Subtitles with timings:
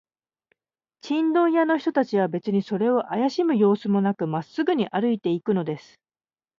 [1.01, 5.99] チンドン屋の人たちは、べつにそれをあやしむようすもなく、まっすぐに歩いていくのです。